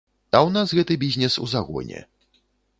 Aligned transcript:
А 0.29 0.37
ў 0.37 0.49
нас 0.55 0.73
гэты 0.77 0.97
бізнес 1.05 1.37
у 1.45 1.53
загоне. 1.55 2.05